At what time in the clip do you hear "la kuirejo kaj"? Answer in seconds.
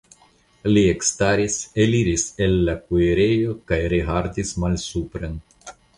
2.69-3.79